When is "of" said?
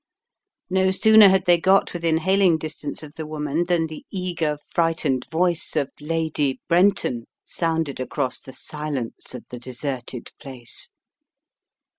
3.03-3.13, 5.75-5.91, 9.35-9.45